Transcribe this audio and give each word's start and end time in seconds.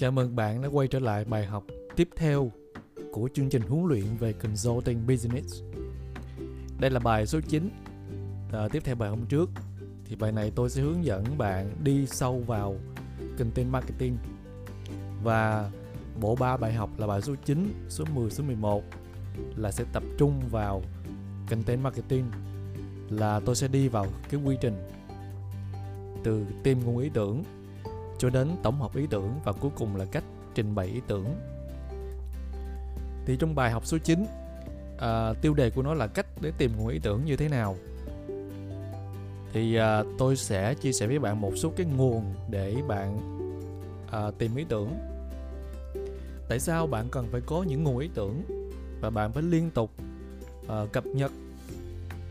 Chào 0.00 0.10
mừng 0.10 0.36
bạn 0.36 0.62
đã 0.62 0.68
quay 0.68 0.88
trở 0.88 0.98
lại 0.98 1.24
bài 1.24 1.46
học 1.46 1.64
tiếp 1.96 2.08
theo 2.16 2.50
của 3.12 3.28
chương 3.34 3.48
trình 3.48 3.62
huấn 3.62 3.86
luyện 3.86 4.04
về 4.18 4.32
Consulting 4.32 5.06
Business. 5.06 5.62
Đây 6.80 6.90
là 6.90 7.00
bài 7.00 7.26
số 7.26 7.40
9. 7.48 7.70
À, 8.52 8.68
tiếp 8.68 8.82
theo 8.84 8.94
bài 8.94 9.10
hôm 9.10 9.26
trước 9.26 9.50
thì 10.04 10.16
bài 10.16 10.32
này 10.32 10.52
tôi 10.54 10.70
sẽ 10.70 10.82
hướng 10.82 11.04
dẫn 11.04 11.38
bạn 11.38 11.70
đi 11.84 12.06
sâu 12.06 12.42
vào 12.46 12.76
content 13.38 13.70
marketing 13.70 14.16
và 15.22 15.70
bộ 16.20 16.36
ba 16.36 16.56
bài 16.56 16.72
học 16.72 16.90
là 16.98 17.06
bài 17.06 17.22
số 17.22 17.34
9, 17.44 17.86
số 17.88 18.04
10, 18.14 18.30
số 18.30 18.44
11 18.44 18.84
là 19.56 19.70
sẽ 19.70 19.84
tập 19.92 20.02
trung 20.18 20.40
vào 20.50 20.82
content 21.50 21.82
marketing 21.82 22.24
là 23.10 23.40
tôi 23.40 23.54
sẽ 23.54 23.68
đi 23.68 23.88
vào 23.88 24.06
cái 24.30 24.40
quy 24.44 24.56
trình 24.60 24.88
từ 26.24 26.46
tìm 26.62 26.84
nguồn 26.84 26.98
ý 26.98 27.10
tưởng 27.14 27.44
cho 28.18 28.30
đến 28.30 28.48
tổng 28.62 28.80
hợp 28.80 28.96
ý 28.96 29.06
tưởng 29.10 29.40
và 29.44 29.52
cuối 29.52 29.70
cùng 29.76 29.96
là 29.96 30.04
cách 30.04 30.24
trình 30.54 30.74
bày 30.74 30.86
ý 30.86 31.00
tưởng. 31.06 31.24
Thì 33.26 33.36
trong 33.36 33.54
bài 33.54 33.70
học 33.70 33.86
số 33.86 33.98
9 33.98 34.26
à, 34.98 35.32
tiêu 35.42 35.54
đề 35.54 35.70
của 35.70 35.82
nó 35.82 35.94
là 35.94 36.06
cách 36.06 36.26
để 36.40 36.52
tìm 36.58 36.70
nguồn 36.76 36.88
ý 36.88 36.98
tưởng 36.98 37.24
như 37.24 37.36
thế 37.36 37.48
nào. 37.48 37.76
Thì 39.52 39.76
à, 39.76 40.02
tôi 40.18 40.36
sẽ 40.36 40.74
chia 40.74 40.92
sẻ 40.92 41.06
với 41.06 41.18
bạn 41.18 41.40
một 41.40 41.52
số 41.56 41.72
cái 41.76 41.86
nguồn 41.96 42.34
để 42.50 42.76
bạn 42.88 43.18
à, 44.10 44.30
tìm 44.38 44.56
ý 44.56 44.64
tưởng. 44.68 44.94
Tại 46.48 46.60
sao 46.60 46.86
bạn 46.86 47.08
cần 47.10 47.28
phải 47.32 47.40
có 47.46 47.62
những 47.62 47.84
nguồn 47.84 47.98
ý 47.98 48.08
tưởng 48.14 48.42
và 49.00 49.10
bạn 49.10 49.32
phải 49.32 49.42
liên 49.42 49.70
tục 49.70 49.90
à, 50.68 50.84
cập 50.92 51.06
nhật 51.06 51.32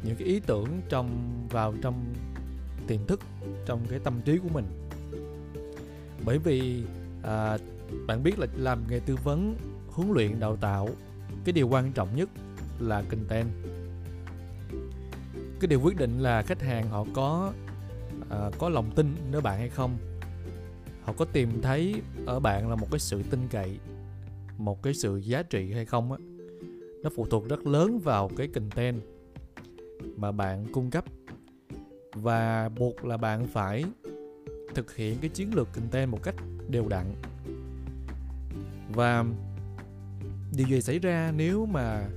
những 0.04 0.16
cái 0.16 0.28
ý 0.28 0.40
tưởng 0.40 0.68
trong 0.90 1.10
vào 1.50 1.74
trong 1.82 2.06
tiềm 2.88 3.06
thức 3.08 3.20
trong 3.66 3.80
cái 3.90 4.00
tâm 4.04 4.22
trí 4.26 4.38
của 4.38 4.50
mình? 4.50 4.87
Bởi 6.28 6.38
vì 6.38 6.84
à, 7.24 7.58
bạn 8.08 8.24
biết 8.24 8.40
là 8.40 8.48
làm 8.58 8.84
nghề 8.90 9.00
tư 9.00 9.16
vấn 9.24 9.56
huấn 9.88 10.12
luyện 10.12 10.40
đào 10.40 10.56
tạo 10.56 10.90
cái 11.46 11.54
điều 11.54 11.68
quan 11.68 11.92
trọng 11.92 12.16
nhất 12.16 12.30
là 12.80 13.02
content. 13.02 13.48
Cái 15.60 15.68
điều 15.68 15.82
quyết 15.82 15.98
định 15.98 16.20
là 16.20 16.42
khách 16.42 16.62
hàng 16.62 16.90
họ 16.90 17.06
có 17.14 17.54
à, 18.30 18.50
có 18.58 18.70
lòng 18.70 18.92
tin 18.96 19.16
nơi 19.32 19.42
bạn 19.42 19.60
hay 19.60 19.70
không. 19.70 19.98
Họ 21.04 21.14
có 21.18 21.26
tìm 21.26 21.62
thấy 21.62 22.02
ở 22.26 22.40
bạn 22.40 22.70
là 22.70 22.76
một 22.76 22.88
cái 22.92 23.00
sự 23.00 23.24
tin 23.24 23.48
cậy 23.52 23.80
một 24.58 24.84
cái 24.84 24.94
sự 24.94 25.18
giá 25.18 25.44
trị 25.44 25.72
hay 25.72 25.86
không 25.86 26.12
á 26.12 26.18
nó 27.04 27.10
phụ 27.16 27.26
thuộc 27.26 27.50
rất 27.50 27.68
lớn 27.68 28.00
vào 28.00 28.30
cái 28.38 28.48
content 28.48 29.02
mà 30.16 30.32
bạn 30.32 30.66
cung 30.72 30.92
cấp. 30.92 31.06
Và 32.14 32.70
buộc 32.70 33.06
là 33.06 33.18
bạn 33.18 33.48
phải 33.48 33.86
thực 34.76 34.96
hiện 34.96 35.18
cái 35.22 35.30
chiến 35.30 35.56
lược 35.56 35.74
content 35.74 36.10
một 36.10 36.24
cách 36.24 36.36
đều 36.70 36.88
đặn. 36.88 37.06
Và 38.94 39.26
điều 40.52 40.68
gì 40.68 40.82
xảy 40.82 41.00
ra 41.00 41.34
nếu 41.36 41.66
mà 41.66 42.08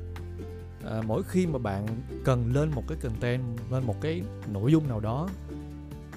à, 0.84 1.02
mỗi 1.06 1.22
khi 1.22 1.46
mà 1.46 1.58
bạn 1.58 1.86
cần 2.24 2.52
lên 2.52 2.70
một 2.74 2.82
cái 2.88 2.98
content 3.02 3.42
lên 3.70 3.86
một 3.86 3.96
cái 4.00 4.22
nội 4.52 4.72
dung 4.72 4.88
nào 4.88 5.00
đó 5.00 5.28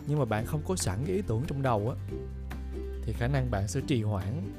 nhưng 0.07 0.19
mà 0.19 0.25
bạn 0.25 0.45
không 0.45 0.61
có 0.67 0.75
sẵn 0.75 0.99
cái 1.05 1.15
ý 1.15 1.21
tưởng 1.21 1.43
trong 1.47 1.61
đầu 1.61 1.89
á 1.89 2.17
thì 3.03 3.13
khả 3.13 3.27
năng 3.27 3.51
bạn 3.51 3.67
sẽ 3.67 3.81
trì 3.87 4.03
hoãn. 4.03 4.51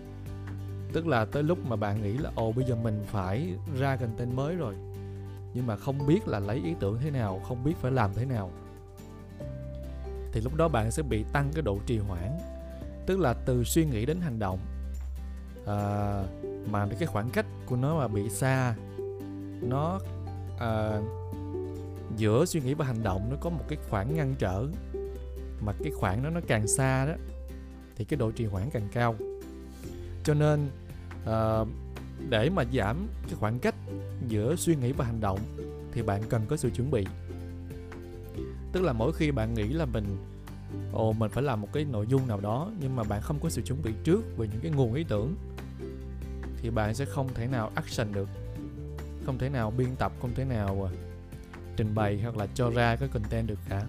Tức 0.92 1.06
là 1.06 1.24
tới 1.24 1.42
lúc 1.42 1.58
mà 1.66 1.76
bạn 1.76 2.02
nghĩ 2.02 2.18
là 2.18 2.30
ồ 2.34 2.52
bây 2.52 2.64
giờ 2.64 2.76
mình 2.76 3.02
phải 3.06 3.54
ra 3.78 3.96
content 3.96 4.34
mới 4.34 4.56
rồi. 4.56 4.74
Nhưng 5.54 5.66
mà 5.66 5.76
không 5.76 6.06
biết 6.06 6.28
là 6.28 6.38
lấy 6.38 6.56
ý 6.64 6.74
tưởng 6.80 6.98
thế 7.00 7.10
nào 7.10 7.40
không 7.48 7.64
biết 7.64 7.72
phải 7.80 7.92
làm 7.92 8.10
thế 8.14 8.24
nào 8.24 8.50
thì 10.34 10.40
lúc 10.40 10.54
đó 10.54 10.68
bạn 10.68 10.90
sẽ 10.90 11.02
bị 11.02 11.24
tăng 11.32 11.50
cái 11.54 11.62
độ 11.62 11.78
trì 11.86 11.98
hoãn. 11.98 12.38
Tức 13.06 13.20
là 13.20 13.34
từ 13.34 13.64
suy 13.64 13.84
nghĩ 13.84 14.06
đến 14.06 14.20
hành 14.20 14.38
động 14.38 14.58
à, 15.66 15.78
mà 16.70 16.86
cái 16.98 17.06
khoảng 17.06 17.30
cách 17.30 17.46
của 17.66 17.76
nó 17.76 17.98
mà 17.98 18.08
bị 18.08 18.28
xa 18.30 18.74
nó 19.62 20.00
à, 20.58 21.00
giữa 22.16 22.44
suy 22.44 22.60
nghĩ 22.60 22.74
và 22.74 22.84
hành 22.84 23.02
động 23.02 23.28
nó 23.30 23.36
có 23.40 23.50
một 23.50 23.64
cái 23.68 23.78
khoảng 23.90 24.14
ngăn 24.14 24.34
trở 24.38 24.66
mà 25.60 25.72
cái 25.82 25.92
khoảng 25.96 26.22
đó 26.22 26.30
nó 26.30 26.40
càng 26.46 26.66
xa 26.66 27.06
đó 27.06 27.14
thì 27.96 28.04
cái 28.04 28.16
độ 28.16 28.30
trì 28.30 28.46
hoãn 28.46 28.70
càng 28.70 28.88
cao. 28.92 29.14
Cho 30.24 30.34
nên 30.34 30.68
à, 31.26 31.64
để 32.28 32.50
mà 32.50 32.64
giảm 32.72 33.08
cái 33.26 33.34
khoảng 33.40 33.58
cách 33.58 33.74
giữa 34.28 34.56
suy 34.56 34.76
nghĩ 34.76 34.92
và 34.92 35.04
hành 35.04 35.20
động 35.20 35.38
thì 35.92 36.02
bạn 36.02 36.22
cần 36.28 36.42
có 36.48 36.56
sự 36.56 36.70
chuẩn 36.70 36.90
bị 36.90 37.06
tức 38.74 38.82
là 38.82 38.92
mỗi 38.92 39.12
khi 39.12 39.30
bạn 39.30 39.54
nghĩ 39.54 39.68
là 39.68 39.86
mình 39.86 40.04
ồ 40.92 41.12
mình 41.12 41.30
phải 41.30 41.42
làm 41.42 41.60
một 41.60 41.68
cái 41.72 41.84
nội 41.84 42.06
dung 42.06 42.28
nào 42.28 42.40
đó 42.40 42.70
nhưng 42.80 42.96
mà 42.96 43.02
bạn 43.02 43.20
không 43.22 43.38
có 43.40 43.48
sự 43.48 43.62
chuẩn 43.62 43.82
bị 43.82 43.92
trước 44.04 44.20
về 44.36 44.48
những 44.52 44.60
cái 44.62 44.70
nguồn 44.70 44.94
ý 44.94 45.04
tưởng 45.08 45.34
thì 46.56 46.70
bạn 46.70 46.94
sẽ 46.94 47.04
không 47.04 47.28
thể 47.34 47.46
nào 47.46 47.70
action 47.74 48.12
được. 48.12 48.28
Không 49.26 49.38
thể 49.38 49.48
nào 49.48 49.70
biên 49.70 49.88
tập 49.98 50.12
không 50.20 50.30
thể 50.34 50.44
nào 50.44 50.88
à, 50.88 50.90
trình 51.76 51.94
bày 51.94 52.20
hoặc 52.22 52.36
là 52.36 52.46
cho 52.54 52.70
ra 52.70 52.96
cái 52.96 53.08
content 53.08 53.46
được 53.46 53.58
cả. 53.68 53.86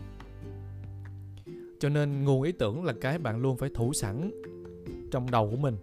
Cho 1.79 1.90
nên 1.90 2.23
nguồn 2.23 2.41
ý 2.41 2.52
tưởng 2.52 2.84
là 2.84 2.94
cái 3.02 3.17
bạn 3.17 3.41
luôn 3.41 3.57
phải 3.57 3.69
thủ 3.75 3.94
sẵn 3.94 4.31
trong 5.12 5.31
đầu 5.31 5.50
của 5.52 5.57
mình. 5.57 5.78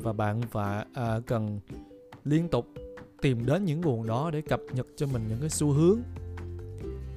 Và 0.00 0.12
bạn 0.12 0.42
phải 0.42 0.86
à, 0.94 1.20
cần 1.26 1.60
liên 2.24 2.48
tục 2.48 2.66
tìm 3.22 3.46
đến 3.46 3.64
những 3.64 3.80
nguồn 3.80 4.06
đó 4.06 4.30
để 4.32 4.40
cập 4.40 4.60
nhật 4.72 4.86
cho 4.96 5.06
mình 5.06 5.22
những 5.28 5.40
cái 5.40 5.50
xu 5.50 5.70
hướng 5.70 6.00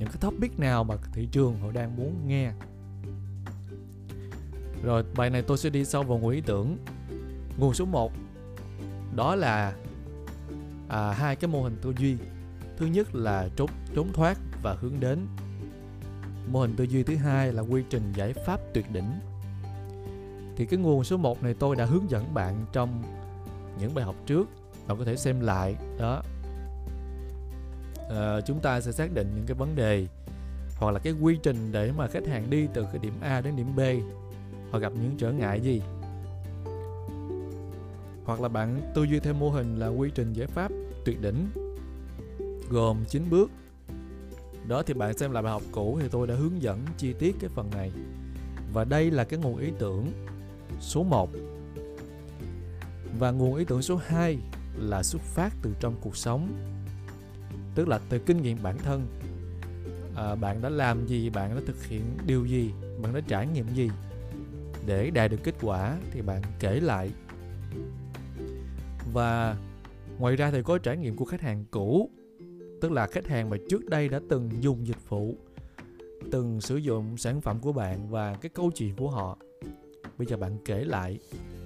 những 0.01 0.09
cái 0.09 0.17
topic 0.19 0.59
nào 0.59 0.83
mà 0.83 0.95
thị 1.13 1.27
trường 1.31 1.59
họ 1.59 1.71
đang 1.71 1.95
muốn 1.95 2.27
nghe. 2.27 2.51
Rồi 4.83 5.03
bài 5.15 5.29
này 5.29 5.41
tôi 5.41 5.57
sẽ 5.57 5.69
đi 5.69 5.85
sâu 5.85 6.03
vào 6.03 6.17
nguồn 6.17 6.31
ý 6.31 6.41
tưởng. 6.41 6.77
Nguồn 7.57 7.73
số 7.73 7.85
1 7.85 8.11
đó 9.15 9.35
là 9.35 9.73
à, 10.89 11.11
hai 11.11 11.35
cái 11.35 11.47
mô 11.47 11.63
hình 11.63 11.77
tư 11.81 11.93
duy. 11.97 12.17
Thứ 12.77 12.85
nhất 12.85 13.15
là 13.15 13.49
trốn 13.55 13.69
trốn 13.95 14.07
thoát 14.13 14.37
và 14.63 14.75
hướng 14.79 14.99
đến. 14.99 15.27
Mô 16.51 16.61
hình 16.61 16.75
tư 16.75 16.83
duy 16.83 17.03
thứ 17.03 17.15
hai 17.15 17.53
là 17.53 17.61
quy 17.61 17.83
trình 17.89 18.13
giải 18.15 18.33
pháp 18.33 18.59
tuyệt 18.73 18.91
đỉnh. 18.91 19.11
Thì 20.57 20.65
cái 20.65 20.79
nguồn 20.79 21.03
số 21.03 21.17
1 21.17 21.43
này 21.43 21.53
tôi 21.53 21.75
đã 21.75 21.85
hướng 21.85 22.09
dẫn 22.09 22.33
bạn 22.33 22.65
trong 22.71 23.03
những 23.79 23.95
bài 23.95 24.05
học 24.05 24.15
trước. 24.25 24.49
Bạn 24.87 24.97
có 24.97 25.05
thể 25.05 25.15
xem 25.15 25.39
lại 25.39 25.75
đó 25.99 26.21
uh, 28.11 28.45
chúng 28.45 28.59
ta 28.59 28.81
sẽ 28.81 28.91
xác 28.91 29.13
định 29.13 29.31
những 29.35 29.45
cái 29.47 29.55
vấn 29.55 29.75
đề 29.75 30.07
hoặc 30.75 30.91
là 30.91 30.99
cái 30.99 31.13
quy 31.13 31.37
trình 31.43 31.71
để 31.71 31.91
mà 31.97 32.07
khách 32.07 32.27
hàng 32.27 32.49
đi 32.49 32.67
từ 32.73 32.83
cái 32.83 32.99
điểm 33.01 33.13
A 33.21 33.41
đến 33.41 33.55
điểm 33.55 33.75
B 33.75 33.79
họ 34.71 34.79
gặp 34.79 34.93
những 34.95 35.15
trở 35.17 35.31
ngại 35.31 35.61
gì. 35.61 35.81
Hoặc 38.25 38.41
là 38.41 38.47
bạn 38.47 38.91
tư 38.95 39.03
duy 39.03 39.19
theo 39.19 39.33
mô 39.33 39.49
hình 39.49 39.79
là 39.79 39.87
quy 39.87 40.09
trình 40.15 40.33
giải 40.33 40.47
pháp 40.47 40.71
tuyệt 41.05 41.21
đỉnh 41.21 41.47
gồm 42.69 43.05
9 43.09 43.29
bước. 43.29 43.51
Đó 44.67 44.83
thì 44.83 44.93
bạn 44.93 45.17
xem 45.17 45.31
lại 45.31 45.43
bài 45.43 45.51
học 45.51 45.61
cũ 45.71 45.97
thì 46.01 46.07
tôi 46.11 46.27
đã 46.27 46.35
hướng 46.35 46.61
dẫn 46.61 46.85
chi 46.97 47.13
tiết 47.19 47.35
cái 47.39 47.49
phần 47.55 47.69
này. 47.71 47.91
Và 48.73 48.83
đây 48.83 49.11
là 49.11 49.23
cái 49.23 49.39
nguồn 49.39 49.57
ý 49.57 49.71
tưởng 49.79 50.11
số 50.79 51.03
1 51.03 51.29
và 53.19 53.31
nguồn 53.31 53.55
ý 53.55 53.65
tưởng 53.65 53.81
số 53.81 53.99
2 54.05 54.37
là 54.77 55.03
xuất 55.03 55.21
phát 55.21 55.53
từ 55.61 55.71
trong 55.79 55.95
cuộc 56.01 56.17
sống 56.17 56.49
tức 57.75 57.87
là 57.87 57.99
từ 58.09 58.19
kinh 58.19 58.41
nghiệm 58.41 58.57
bản 58.63 58.77
thân. 58.77 59.07
À, 60.15 60.35
bạn 60.35 60.61
đã 60.61 60.69
làm 60.69 61.07
gì 61.07 61.29
bạn 61.29 61.55
đã 61.55 61.61
thực 61.65 61.85
hiện 61.85 62.01
điều 62.25 62.45
gì 62.45 62.71
bạn 63.03 63.13
đã 63.13 63.21
trải 63.27 63.47
nghiệm 63.47 63.65
gì? 63.75 63.89
Để 64.85 65.09
đạt 65.09 65.31
được 65.31 65.39
kết 65.43 65.55
quả 65.61 65.97
thì 66.11 66.21
bạn 66.21 66.41
kể 66.59 66.79
lại. 66.79 67.11
Và 69.13 69.57
ngoài 70.19 70.35
ra 70.35 70.51
thì 70.51 70.63
có 70.63 70.77
trải 70.77 70.97
nghiệm 70.97 71.15
của 71.15 71.25
khách 71.25 71.41
hàng 71.41 71.65
cũ. 71.71 72.09
Tức 72.81 72.91
là 72.91 73.07
khách 73.07 73.27
hàng 73.27 73.49
mà 73.49 73.57
trước 73.69 73.89
đây 73.89 74.09
đã 74.09 74.19
từng 74.29 74.49
dùng 74.59 74.87
dịch 74.87 75.09
vụ 75.09 75.35
từng 76.31 76.61
sử 76.61 76.75
dụng 76.77 77.17
sản 77.17 77.41
phẩm 77.41 77.59
của 77.59 77.71
bạn 77.73 78.09
và 78.09 78.33
cái 78.33 78.49
câu 78.49 78.71
chuyện 78.71 78.95
của 78.95 79.09
họ. 79.09 79.37
Bây 80.17 80.27
giờ 80.27 80.37
bạn 80.37 80.57
kể 80.65 80.83
lại 80.83 81.19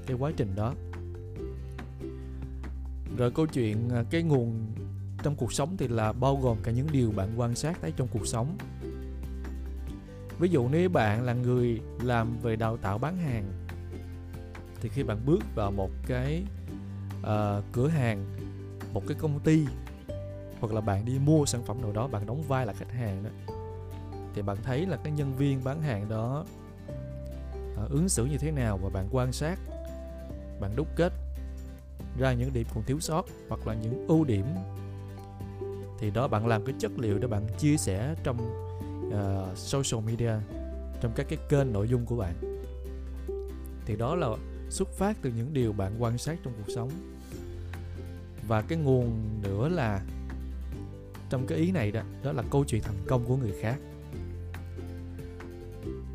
cái 0.08 0.18
quá 0.18 0.32
trình 0.38 0.56
đó. 0.56 0.74
Rồi 3.18 3.32
câu 3.32 3.46
chuyện 3.46 3.90
à, 3.90 4.04
cái 4.10 4.24
nguồn 4.24 4.68
trong 5.26 5.36
cuộc 5.36 5.54
sống 5.54 5.78
thì 5.78 5.88
là 5.88 6.14
bao 6.14 6.36
gồm 6.36 6.58
cả 6.64 6.72
những 6.72 6.88
điều 6.92 7.12
bạn 7.12 7.40
quan 7.40 7.56
sát 7.56 7.78
thấy 7.82 7.94
trong 7.98 8.08
cuộc 8.08 8.28
sống. 8.28 8.58
Ví 10.40 10.50
dụ 10.50 10.68
nếu 10.70 10.90
bạn 10.90 11.24
là 11.24 11.34
người 11.34 11.82
làm 12.04 12.38
về 12.42 12.56
đào 12.56 12.78
tạo 12.78 12.98
bán 12.98 13.18
hàng 13.18 13.68
thì 14.82 14.90
khi 14.90 15.04
bạn 15.04 15.18
bước 15.26 15.40
vào 15.56 15.72
một 15.72 15.90
cái 16.08 16.44
uh, 17.22 17.64
cửa 17.72 17.88
hàng 17.88 18.26
một 18.94 19.04
cái 19.08 19.18
công 19.20 19.40
ty 19.40 19.66
hoặc 20.60 20.74
là 20.74 20.82
bạn 20.82 21.06
đi 21.06 21.20
mua 21.20 21.46
sản 21.46 21.64
phẩm 21.66 21.82
nào 21.82 21.92
đó 21.92 22.08
bạn 22.08 22.26
đóng 22.26 22.44
vai 22.48 22.66
là 22.66 22.74
khách 22.74 22.92
hàng 22.92 23.24
đó 23.24 23.56
thì 24.36 24.42
bạn 24.42 24.58
thấy 24.64 24.86
là 24.86 24.98
cái 25.04 25.14
nhân 25.14 25.34
viên 25.38 25.64
bán 25.64 25.82
hàng 25.82 26.10
đó 26.10 26.46
uh, 27.84 27.90
ứng 27.92 28.10
xử 28.10 28.26
như 28.26 28.38
thế 28.38 28.52
nào 28.52 28.78
và 28.78 28.90
bạn 28.90 29.08
quan 29.12 29.32
sát 29.32 29.60
bạn 30.60 30.72
đúc 30.76 30.88
kết 30.96 31.14
ra 32.18 32.34
những 32.34 32.54
điểm 32.54 32.68
còn 32.76 32.84
thiếu 32.84 33.00
sót 33.00 33.26
hoặc 33.50 33.68
là 33.68 33.74
những 33.74 34.08
ưu 34.08 34.24
điểm 34.24 34.46
thì 36.00 36.12
đó 36.12 36.28
bạn 36.28 36.48
làm 36.48 36.66
cái 36.66 36.76
chất 36.80 36.92
liệu 36.98 37.18
để 37.20 37.28
bạn 37.28 37.48
chia 37.58 37.78
sẻ 37.78 38.16
trong 38.24 38.38
uh, 39.08 39.58
social 39.58 40.06
media 40.06 40.34
trong 41.02 41.12
các 41.16 41.26
cái 41.30 41.40
kênh 41.50 41.74
nội 41.74 41.88
dung 41.88 42.06
của 42.06 42.16
bạn. 42.16 42.34
Thì 43.86 43.96
đó 43.96 44.16
là 44.16 44.28
xuất 44.70 44.90
phát 44.90 45.18
từ 45.22 45.32
những 45.38 45.54
điều 45.54 45.74
bạn 45.74 45.96
quan 46.00 46.18
sát 46.18 46.40
trong 46.44 46.54
cuộc 46.58 46.74
sống. 46.76 46.90
Và 48.48 48.62
cái 48.62 48.78
nguồn 48.78 49.40
nữa 49.44 49.70
là 49.70 50.02
trong 51.30 51.48
cái 51.48 51.58
ý 51.58 51.72
này 51.72 51.92
đó 51.92 52.02
đó 52.24 52.32
là 52.32 52.44
câu 52.52 52.66
chuyện 52.66 52.82
thành 52.82 52.98
công 53.08 53.26
của 53.26 53.38
người 53.38 53.54
khác. 53.62 53.78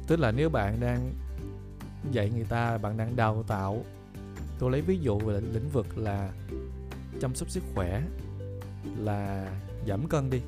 Tức 0.06 0.20
là 0.20 0.32
nếu 0.32 0.48
bạn 0.48 0.80
đang 0.80 1.12
dạy 2.12 2.30
người 2.30 2.44
ta 2.44 2.78
bạn 2.78 2.96
đang 2.96 3.16
đào 3.16 3.42
tạo 3.42 3.84
tôi 4.58 4.70
lấy 4.70 4.80
ví 4.80 4.98
dụ 4.98 5.18
về 5.18 5.40
lĩnh 5.40 5.68
vực 5.68 5.98
là 5.98 6.32
chăm 7.20 7.34
sóc 7.34 7.50
sức 7.50 7.62
khỏe 7.74 8.02
là 8.98 9.50
giảm 9.88 10.08
cân 10.08 10.30
đi. 10.30 10.40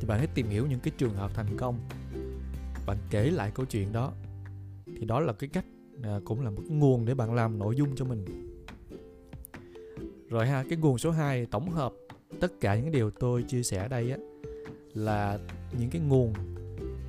Thì 0.00 0.06
bạn 0.06 0.18
hãy 0.18 0.26
tìm 0.26 0.48
hiểu 0.48 0.66
những 0.66 0.80
cái 0.80 0.92
trường 0.98 1.14
hợp 1.14 1.30
thành 1.34 1.56
công. 1.56 1.78
Bạn 2.86 2.96
kể 3.10 3.30
lại 3.30 3.50
câu 3.54 3.66
chuyện 3.66 3.92
đó. 3.92 4.12
Thì 4.86 5.04
đó 5.04 5.20
là 5.20 5.32
cái 5.32 5.50
cách 5.52 5.64
à, 6.02 6.20
cũng 6.24 6.40
là 6.40 6.50
một 6.50 6.62
cái 6.68 6.76
nguồn 6.78 7.04
để 7.04 7.14
bạn 7.14 7.34
làm 7.34 7.58
nội 7.58 7.76
dung 7.76 7.96
cho 7.96 8.04
mình. 8.04 8.24
Rồi 10.28 10.46
ha 10.46 10.64
cái 10.70 10.78
nguồn 10.78 10.98
số 10.98 11.10
2 11.10 11.46
tổng 11.46 11.70
hợp 11.70 11.92
tất 12.40 12.52
cả 12.60 12.76
những 12.76 12.92
điều 12.92 13.10
tôi 13.10 13.42
chia 13.42 13.62
sẻ 13.62 13.88
đây 13.88 14.10
á 14.10 14.18
là 14.94 15.38
những 15.78 15.90
cái 15.90 16.00
nguồn 16.00 16.32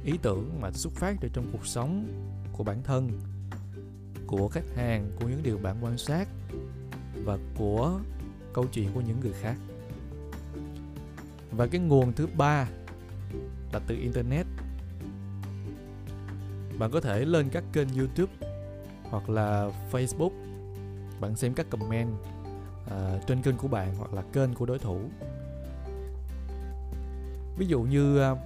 ý 0.03 0.13
tưởng 0.21 0.61
mà 0.61 0.71
xuất 0.71 0.93
phát 0.93 1.15
từ 1.21 1.29
trong 1.33 1.45
cuộc 1.51 1.67
sống 1.67 2.07
của 2.53 2.63
bản 2.63 2.83
thân 2.83 3.09
của 4.27 4.47
khách 4.47 4.75
hàng 4.75 5.11
của 5.19 5.27
những 5.27 5.43
điều 5.43 5.57
bạn 5.57 5.77
quan 5.81 5.97
sát 5.97 6.27
và 7.23 7.37
của 7.57 7.99
câu 8.53 8.65
chuyện 8.73 8.89
của 8.93 9.01
những 9.01 9.19
người 9.19 9.33
khác 9.33 9.55
và 11.51 11.67
cái 11.67 11.81
nguồn 11.81 12.13
thứ 12.13 12.27
ba 12.37 12.69
là 13.73 13.79
từ 13.87 13.95
internet. 13.95 14.45
Bạn 16.79 16.91
có 16.91 17.01
thể 17.01 17.25
lên 17.25 17.49
các 17.49 17.63
kênh 17.73 17.87
youtube 17.97 18.33
hoặc 19.03 19.29
là 19.29 19.71
facebook. 19.91 20.31
Bạn 21.19 21.35
xem 21.35 21.53
các 21.53 21.65
comment 21.69 22.09
uh, 22.85 23.27
trên 23.27 23.41
kênh 23.41 23.57
của 23.57 23.67
bạn 23.67 23.95
hoặc 23.97 24.13
là 24.13 24.21
kênh 24.33 24.53
của 24.53 24.65
đối 24.65 24.79
thủ. 24.79 25.01
Ví 27.57 27.65
dụ 27.65 27.81
như 27.81 28.31
uh, 28.31 28.37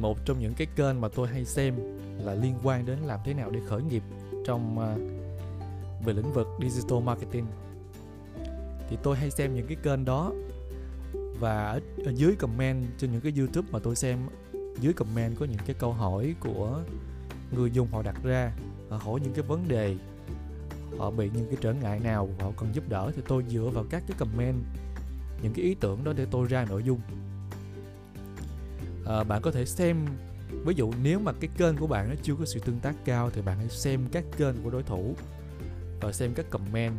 một 0.00 0.18
trong 0.24 0.38
những 0.38 0.54
cái 0.54 0.66
kênh 0.76 1.00
mà 1.00 1.08
tôi 1.08 1.28
hay 1.28 1.44
xem 1.44 1.74
là 2.18 2.34
liên 2.34 2.54
quan 2.62 2.86
đến 2.86 2.98
làm 2.98 3.20
thế 3.24 3.34
nào 3.34 3.50
để 3.50 3.60
khởi 3.68 3.82
nghiệp 3.82 4.02
trong 4.46 4.78
uh, 4.78 5.00
về 6.04 6.12
lĩnh 6.12 6.32
vực 6.32 6.48
digital 6.60 7.00
marketing. 7.00 7.46
Thì 8.88 8.98
tôi 9.02 9.16
hay 9.16 9.30
xem 9.30 9.54
những 9.54 9.66
cái 9.66 9.76
kênh 9.82 10.04
đó 10.04 10.32
và 11.38 11.66
ở, 11.66 11.80
ở 12.04 12.12
dưới 12.16 12.36
comment 12.36 12.84
trên 12.98 13.12
những 13.12 13.20
cái 13.20 13.32
youtube 13.38 13.68
mà 13.72 13.78
tôi 13.78 13.96
xem 13.96 14.18
dưới 14.80 14.92
comment 14.92 15.36
có 15.38 15.46
những 15.46 15.60
cái 15.66 15.76
câu 15.78 15.92
hỏi 15.92 16.34
của 16.40 16.80
người 17.52 17.70
dùng 17.70 17.88
họ 17.92 18.02
đặt 18.02 18.16
ra 18.22 18.52
họ 18.88 18.96
hỏi 18.96 19.20
những 19.22 19.32
cái 19.32 19.42
vấn 19.42 19.68
đề 19.68 19.96
họ 20.98 21.10
bị 21.10 21.30
những 21.34 21.46
cái 21.46 21.56
trở 21.60 21.72
ngại 21.72 22.00
nào 22.00 22.28
họ 22.40 22.52
cần 22.56 22.74
giúp 22.74 22.88
đỡ 22.88 23.10
thì 23.16 23.22
tôi 23.28 23.44
dựa 23.48 23.70
vào 23.74 23.84
các 23.90 24.02
cái 24.06 24.16
comment 24.18 24.56
những 25.42 25.52
cái 25.52 25.64
ý 25.64 25.74
tưởng 25.74 26.04
đó 26.04 26.12
để 26.16 26.26
tôi 26.30 26.46
ra 26.48 26.66
nội 26.68 26.82
dung. 26.82 27.00
À, 29.06 29.24
bạn 29.24 29.42
có 29.42 29.50
thể 29.50 29.66
xem 29.66 30.06
ví 30.64 30.74
dụ 30.74 30.92
nếu 31.02 31.18
mà 31.18 31.32
cái 31.32 31.50
kênh 31.58 31.76
của 31.76 31.86
bạn 31.86 32.08
nó 32.08 32.14
chưa 32.22 32.34
có 32.34 32.44
sự 32.44 32.60
tương 32.60 32.80
tác 32.80 32.94
cao 33.04 33.30
thì 33.30 33.42
bạn 33.42 33.58
hãy 33.58 33.68
xem 33.68 34.00
các 34.12 34.24
kênh 34.36 34.54
của 34.64 34.70
đối 34.70 34.82
thủ 34.82 35.14
và 36.00 36.12
xem 36.12 36.34
các 36.34 36.50
comment 36.50 36.94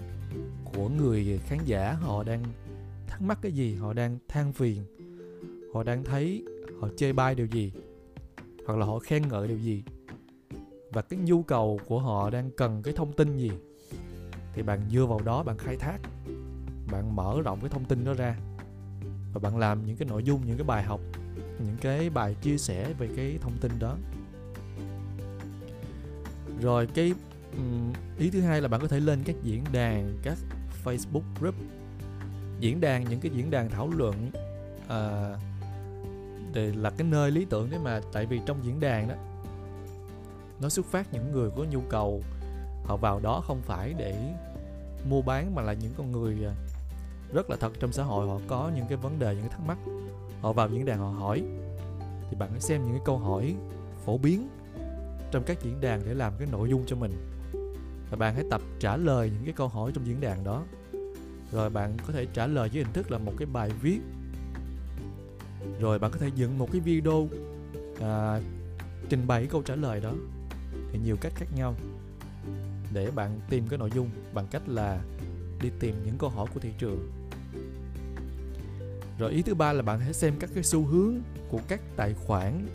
của 0.74 0.90
người 0.90 1.40
khán 1.48 1.60
giả 1.66 1.94
họ 2.02 2.24
đang 2.24 2.44
thắc 3.14 3.22
mắc 3.22 3.40
cái 3.42 3.52
gì, 3.52 3.76
họ 3.76 3.94
đang 3.94 4.18
than 4.28 4.54
phiền, 4.54 4.84
họ 5.74 5.84
đang 5.84 6.04
thấy 6.04 6.46
họ 6.82 6.90
chê 6.98 7.14
bai 7.14 7.36
điều 7.36 7.46
gì, 7.46 7.72
hoặc 8.68 8.80
là 8.80 8.86
họ 8.86 9.00
khen 9.00 9.28
ngợi 9.28 9.48
điều 9.48 9.58
gì. 9.58 9.84
Và 10.92 11.02
cái 11.02 11.20
nhu 11.20 11.44
cầu 11.44 11.80
của 11.86 12.00
họ 12.00 12.30
đang 12.30 12.52
cần 12.58 12.84
cái 12.84 12.94
thông 12.94 13.14
tin 13.14 13.38
gì, 13.38 13.52
thì 14.54 14.62
bạn 14.62 14.82
dựa 14.92 15.06
vào 15.06 15.20
đó 15.20 15.44
bạn 15.44 15.58
khai 15.58 15.76
thác, 15.76 15.98
bạn 16.92 17.16
mở 17.16 17.42
rộng 17.46 17.60
cái 17.62 17.70
thông 17.70 17.86
tin 17.86 18.06
đó 18.06 18.14
ra. 18.14 18.38
Và 19.34 19.40
bạn 19.42 19.58
làm 19.58 19.86
những 19.86 19.98
cái 19.98 20.08
nội 20.08 20.24
dung, 20.24 20.42
những 20.48 20.58
cái 20.58 20.66
bài 20.68 20.84
học, 20.84 21.00
những 21.60 21.78
cái 21.82 22.10
bài 22.10 22.36
chia 22.42 22.58
sẻ 22.58 22.94
về 23.00 23.10
cái 23.16 23.38
thông 23.42 23.58
tin 23.62 23.72
đó. 23.80 23.98
Rồi 26.62 26.88
cái 26.88 27.14
ý 28.18 28.30
thứ 28.30 28.42
hai 28.42 28.62
là 28.62 28.68
bạn 28.68 28.82
có 28.82 28.88
thể 28.88 29.00
lên 29.00 29.20
các 29.26 29.36
diễn 29.44 29.64
đàn, 29.74 30.18
các 30.24 30.38
facebook 30.84 31.24
group 31.40 31.56
diễn 32.64 32.82
đàn 32.82 33.04
những 33.10 33.20
cái 33.20 33.32
diễn 33.36 33.52
đàn 33.52 33.70
thảo 33.70 33.90
luận 33.98 34.32
à, 34.88 35.34
để 36.54 36.72
là 36.76 36.90
cái 36.90 37.08
nơi 37.08 37.32
lý 37.32 37.46
tưởng 37.46 37.70
đấy 37.70 37.80
mà 37.84 38.02
tại 38.14 38.26
vì 38.26 38.42
trong 38.46 38.58
diễn 38.64 38.80
đàn 38.80 39.08
đó 39.08 39.16
nó 40.62 40.70
xuất 40.70 40.86
phát 40.86 41.14
những 41.14 41.32
người 41.32 41.50
có 41.56 41.64
nhu 41.64 41.82
cầu 41.90 42.22
họ 42.86 42.98
vào 42.98 43.20
đó 43.20 43.42
không 43.48 43.62
phải 43.62 43.94
để 43.98 44.34
mua 45.10 45.22
bán 45.22 45.56
mà 45.56 45.62
là 45.62 45.74
những 45.74 45.94
con 45.98 46.12
người 46.12 46.38
ờ, 46.44 46.54
rất 47.34 47.50
là 47.50 47.56
thật 47.60 47.72
trong 47.80 47.92
xã 47.92 48.04
hội 48.04 48.28
họ 48.28 48.40
có 48.48 48.72
những 48.76 48.86
cái 48.90 48.98
vấn 48.98 49.20
đề 49.20 49.36
những 49.36 49.44
cái 49.44 49.52
thắc 49.52 49.68
mắc. 49.68 49.78
Họ 50.42 50.54
vào 50.54 50.70
diễn 50.70 50.86
đàn 50.86 51.00
họ 51.00 51.10
hỏi. 51.10 51.44
Thì 52.30 52.38
bạn 52.40 52.52
hãy 52.52 52.60
xem 52.60 52.82
những 52.82 52.92
cái 52.92 53.02
câu 53.06 53.18
hỏi 53.18 53.56
phổ 54.06 54.18
biến 54.18 54.48
trong 55.32 55.44
các 55.44 55.64
diễn 55.64 55.82
đàn 55.82 56.02
để 56.06 56.14
làm 56.14 56.34
cái 56.40 56.48
nội 56.52 56.70
dung 56.70 56.84
cho 56.88 56.96
mình. 56.96 57.12
Và 58.10 58.18
bạn 58.18 58.36
hãy 58.36 58.44
tập 58.52 58.62
trả 58.80 58.98
lời 58.98 59.32
những 59.34 59.46
cái 59.46 59.54
câu 59.54 59.68
hỏi 59.68 59.92
trong 59.96 60.08
diễn 60.08 60.22
đàn 60.22 60.44
đó 60.44 60.64
rồi 61.54 61.70
bạn 61.70 61.98
có 62.08 62.14
thể 62.14 62.26
trả 62.34 62.48
lời 62.48 62.70
dưới 62.72 62.84
hình 62.84 62.94
thức 62.94 63.12
là 63.12 63.18
một 63.18 63.34
cái 63.38 63.46
bài 63.46 63.72
viết. 63.82 64.00
Rồi 65.80 66.00
bạn 66.00 66.12
có 66.12 66.18
thể 66.18 66.30
dựng 66.36 66.58
một 66.58 66.72
cái 66.72 66.82
video 66.82 67.28
à, 68.02 68.40
trình 69.10 69.28
bày 69.28 69.48
câu 69.48 69.62
trả 69.62 69.76
lời 69.76 70.00
đó. 70.00 70.14
Thì 70.92 71.00
nhiều 71.06 71.18
cách 71.22 71.34
khác 71.36 71.46
nhau. 71.56 71.76
Để 72.94 73.12
bạn 73.12 73.40
tìm 73.50 73.68
cái 73.70 73.80
nội 73.80 73.90
dung 73.96 74.10
bằng 74.34 74.48
cách 74.52 74.62
là 74.68 75.02
đi 75.62 75.70
tìm 75.80 75.96
những 76.06 76.18
câu 76.18 76.30
hỏi 76.30 76.48
của 76.54 76.60
thị 76.60 76.70
trường. 76.80 77.12
Rồi 79.20 79.32
ý 79.32 79.42
thứ 79.42 79.56
ba 79.56 79.74
là 79.74 79.82
bạn 79.82 80.00
hãy 80.00 80.14
xem 80.14 80.34
các 80.40 80.50
cái 80.54 80.64
xu 80.64 80.86
hướng 80.86 81.16
của 81.50 81.60
các 81.68 81.82
tài 81.96 82.14
khoản 82.14 82.68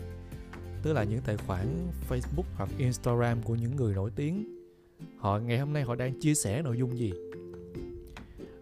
tức 0.83 0.93
là 0.93 1.03
những 1.03 1.21
tài 1.21 1.37
khoản 1.37 1.87
Facebook 2.09 2.43
hoặc 2.55 2.69
Instagram 2.77 3.41
của 3.41 3.55
những 3.55 3.75
người 3.75 3.93
nổi 3.93 4.11
tiếng. 4.15 4.59
Họ 5.17 5.39
ngày 5.39 5.59
hôm 5.59 5.73
nay 5.73 5.83
họ 5.83 5.95
đang 5.95 6.19
chia 6.19 6.33
sẻ 6.33 6.61
nội 6.61 6.77
dung 6.77 6.97
gì? 6.97 7.13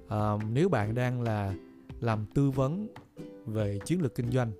À, 0.09 0.31
nếu 0.51 0.69
bạn 0.69 0.95
đang 0.95 1.21
là 1.21 1.53
làm 2.01 2.25
tư 2.33 2.51
vấn 2.51 2.87
về 3.45 3.79
chiến 3.85 4.01
lược 4.01 4.15
kinh 4.15 4.31
doanh 4.31 4.51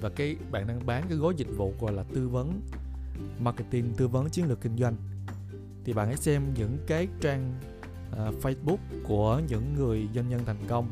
và 0.00 0.08
cái 0.08 0.36
bạn 0.50 0.66
đang 0.66 0.86
bán 0.86 1.04
cái 1.08 1.18
gói 1.18 1.34
dịch 1.36 1.56
vụ 1.56 1.74
gọi 1.80 1.92
là 1.92 2.02
tư 2.02 2.28
vấn 2.28 2.60
marketing 3.40 3.94
tư 3.96 4.08
vấn 4.08 4.28
chiến 4.28 4.48
lược 4.48 4.60
kinh 4.60 4.76
doanh 4.76 4.96
thì 5.84 5.92
bạn 5.92 6.06
hãy 6.06 6.16
xem 6.16 6.54
những 6.54 6.78
cái 6.86 7.08
trang 7.20 7.54
uh, 8.12 8.34
Facebook 8.44 8.78
của 9.04 9.40
những 9.48 9.74
người 9.74 10.08
doanh 10.14 10.28
nhân 10.28 10.40
thành 10.46 10.64
công 10.68 10.88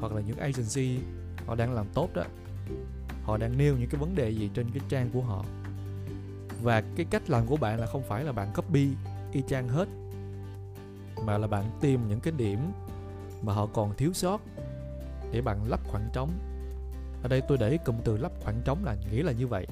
hoặc 0.00 0.12
là 0.12 0.20
những 0.20 0.36
agency 0.36 0.98
họ 1.46 1.54
đang 1.54 1.74
làm 1.74 1.86
tốt 1.94 2.08
đó. 2.14 2.24
Họ 3.22 3.36
đang 3.36 3.58
nêu 3.58 3.76
những 3.76 3.88
cái 3.90 4.00
vấn 4.00 4.14
đề 4.14 4.30
gì 4.30 4.50
trên 4.54 4.70
cái 4.70 4.82
trang 4.88 5.10
của 5.12 5.20
họ. 5.20 5.44
Và 6.62 6.80
cái 6.96 7.06
cách 7.10 7.30
làm 7.30 7.46
của 7.46 7.56
bạn 7.56 7.80
là 7.80 7.86
không 7.86 8.02
phải 8.08 8.24
là 8.24 8.32
bạn 8.32 8.52
copy 8.56 8.88
y 9.32 9.42
chang 9.48 9.68
hết 9.68 9.88
mà 11.24 11.38
là 11.38 11.46
bạn 11.46 11.64
tìm 11.80 12.08
những 12.08 12.20
cái 12.20 12.32
điểm 12.36 12.72
mà 13.42 13.52
họ 13.52 13.66
còn 13.66 13.94
thiếu 13.96 14.12
sót 14.12 14.40
để 15.32 15.40
bạn 15.40 15.68
lắp 15.68 15.80
khoảng 15.88 16.08
trống. 16.12 16.30
Ở 17.22 17.28
đây 17.28 17.40
tôi 17.48 17.58
để 17.58 17.78
cụm 17.84 17.96
từ 18.04 18.16
lắp 18.16 18.32
khoảng 18.40 18.62
trống 18.64 18.84
là 18.84 18.96
nghĩa 19.12 19.22
là 19.22 19.32
như 19.32 19.46
vậy. 19.46 19.66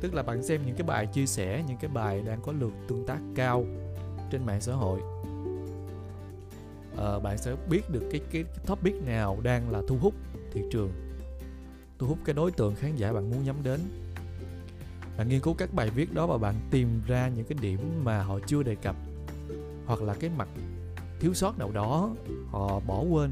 Tức 0.00 0.14
là 0.14 0.22
bạn 0.22 0.42
xem 0.42 0.60
những 0.66 0.76
cái 0.76 0.86
bài 0.86 1.06
chia 1.06 1.26
sẻ 1.26 1.64
những 1.68 1.76
cái 1.80 1.90
bài 1.94 2.22
đang 2.26 2.40
có 2.42 2.52
lượt 2.52 2.72
tương 2.88 3.06
tác 3.06 3.18
cao 3.34 3.64
trên 4.30 4.46
mạng 4.46 4.60
xã 4.60 4.74
hội. 4.74 5.00
À, 6.98 7.18
bạn 7.18 7.38
sẽ 7.38 7.56
biết 7.70 7.90
được 7.90 8.08
cái, 8.12 8.20
cái 8.32 8.44
cái 8.44 8.64
topic 8.66 8.94
nào 9.06 9.38
đang 9.42 9.70
là 9.70 9.82
thu 9.88 9.98
hút 10.00 10.14
thị 10.52 10.60
trường 10.72 10.92
thu 11.98 12.08
hút 12.08 12.18
cái 12.24 12.34
đối 12.34 12.50
tượng 12.50 12.74
khán 12.74 12.96
giả 12.96 13.12
bạn 13.12 13.30
muốn 13.30 13.44
nhắm 13.44 13.56
đến. 13.62 13.80
Bạn 15.16 15.28
nghiên 15.28 15.40
cứu 15.40 15.54
các 15.54 15.74
bài 15.74 15.90
viết 15.90 16.14
đó 16.14 16.26
và 16.26 16.38
bạn 16.38 16.54
tìm 16.70 17.02
ra 17.06 17.28
những 17.28 17.44
cái 17.44 17.58
điểm 17.60 18.04
mà 18.04 18.22
họ 18.22 18.38
chưa 18.46 18.62
đề 18.62 18.74
cập 18.74 18.96
hoặc 19.92 20.02
là 20.02 20.14
cái 20.14 20.30
mặt 20.36 20.48
thiếu 21.20 21.34
sót 21.34 21.58
nào 21.58 21.70
đó, 21.72 22.10
họ 22.50 22.80
bỏ 22.80 23.02
quên, 23.02 23.30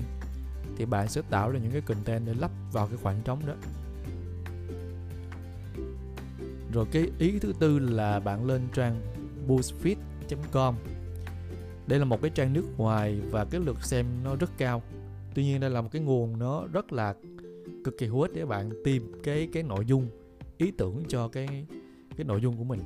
thì 0.76 0.84
bạn 0.84 1.08
sẽ 1.08 1.22
tạo 1.30 1.50
ra 1.50 1.58
những 1.58 1.72
cái 1.72 1.80
content 1.80 2.26
để 2.26 2.34
lắp 2.34 2.50
vào 2.72 2.86
cái 2.86 2.96
khoảng 3.02 3.20
trống 3.24 3.40
đó. 3.46 3.54
Rồi 6.72 6.86
cái 6.92 7.10
ý 7.18 7.38
thứ 7.38 7.52
tư 7.58 7.78
là 7.78 8.20
bạn 8.20 8.46
lên 8.46 8.62
trang 8.72 9.00
boostfit.com 9.48 10.74
đây 11.86 11.98
là 11.98 12.04
một 12.04 12.22
cái 12.22 12.30
trang 12.34 12.52
nước 12.52 12.64
ngoài 12.76 13.20
và 13.30 13.44
cái 13.44 13.60
lượt 13.60 13.82
xem 13.82 14.06
nó 14.24 14.36
rất 14.36 14.50
cao. 14.58 14.82
Tuy 15.34 15.44
nhiên 15.44 15.60
đây 15.60 15.70
là 15.70 15.80
một 15.80 15.88
cái 15.92 16.02
nguồn 16.02 16.38
nó 16.38 16.66
rất 16.72 16.92
là 16.92 17.14
cực 17.84 17.98
kỳ 17.98 18.06
hữu 18.06 18.20
ích 18.20 18.30
để 18.34 18.44
bạn 18.44 18.70
tìm 18.84 19.12
cái 19.22 19.48
cái 19.52 19.62
nội 19.62 19.84
dung, 19.86 20.08
ý 20.58 20.70
tưởng 20.70 21.02
cho 21.08 21.28
cái 21.28 21.66
cái 22.16 22.24
nội 22.24 22.40
dung 22.40 22.56
của 22.56 22.64
mình. 22.64 22.80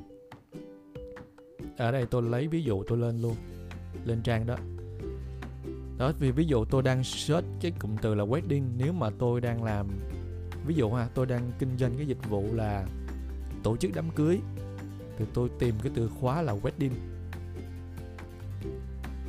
Ở 1.76 1.92
đây 1.92 2.06
tôi 2.06 2.22
lấy 2.22 2.48
ví 2.48 2.62
dụ 2.62 2.82
tôi 2.82 2.98
lên 2.98 3.22
luôn 3.22 3.34
lên 4.04 4.22
trang 4.22 4.46
đó. 4.46 4.56
Đó, 5.98 6.12
vì 6.18 6.30
ví 6.30 6.44
dụ 6.44 6.64
tôi 6.64 6.82
đang 6.82 7.04
search 7.04 7.46
cái 7.60 7.72
cụm 7.78 7.96
từ 8.02 8.14
là 8.14 8.24
wedding, 8.24 8.64
nếu 8.76 8.92
mà 8.92 9.10
tôi 9.18 9.40
đang 9.40 9.64
làm, 9.64 9.86
ví 10.66 10.74
dụ 10.74 10.92
ha, 10.92 11.08
tôi 11.14 11.26
đang 11.26 11.52
kinh 11.58 11.78
doanh 11.78 11.96
cái 11.96 12.06
dịch 12.06 12.28
vụ 12.28 12.54
là 12.54 12.86
tổ 13.62 13.76
chức 13.76 13.90
đám 13.94 14.10
cưới, 14.10 14.38
thì 15.18 15.24
tôi 15.34 15.48
tìm 15.58 15.74
cái 15.82 15.92
từ 15.94 16.10
khóa 16.20 16.42
là 16.42 16.54
wedding. 16.54 16.92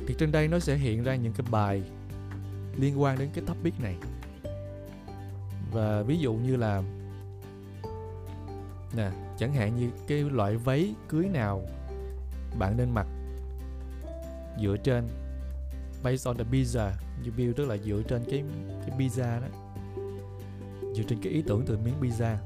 Thì 0.06 0.14
trên 0.18 0.32
đây 0.32 0.48
nó 0.48 0.58
sẽ 0.58 0.76
hiện 0.76 1.02
ra 1.02 1.14
những 1.14 1.32
cái 1.32 1.46
bài 1.50 1.82
liên 2.76 3.02
quan 3.02 3.18
đến 3.18 3.28
cái 3.34 3.44
topic 3.46 3.80
này. 3.80 3.96
Và 5.72 6.02
ví 6.02 6.18
dụ 6.18 6.34
như 6.34 6.56
là, 6.56 6.82
nè, 8.96 9.10
chẳng 9.38 9.54
hạn 9.54 9.76
như 9.76 9.90
cái 10.06 10.20
loại 10.20 10.56
váy 10.56 10.94
cưới 11.08 11.28
nào 11.28 11.62
bạn 12.58 12.76
nên 12.76 12.90
mặc 12.90 13.06
dựa 14.62 14.76
trên 14.76 15.08
based 16.02 16.26
on 16.26 16.36
the 16.36 16.44
pizza 16.44 16.90
như 17.22 17.30
build 17.36 17.56
tức 17.56 17.68
là 17.68 17.76
dựa 17.76 18.02
trên 18.08 18.24
cái 18.30 18.44
cái 18.86 18.98
pizza 18.98 19.40
đó. 19.40 19.46
Dựa 20.94 21.02
trên 21.08 21.18
cái 21.22 21.32
ý 21.32 21.42
tưởng 21.42 21.62
từ 21.66 21.78
miếng 21.84 21.94
pizza. 22.00 22.36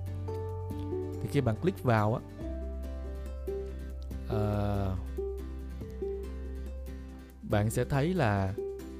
Thì 1.23 1.29
khi 1.33 1.40
bạn 1.40 1.57
click 1.57 1.83
vào 1.83 2.14
á 2.14 2.21
uh, 4.31 4.99
bạn 7.43 7.71
sẽ 7.71 7.85
thấy 7.85 8.14
là 8.14 8.55